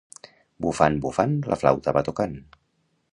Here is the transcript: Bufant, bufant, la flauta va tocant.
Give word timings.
Bufant, 0.65 0.97
bufant, 1.03 1.37
la 1.51 1.57
flauta 1.65 1.93
va 1.99 2.03
tocant. 2.09 2.37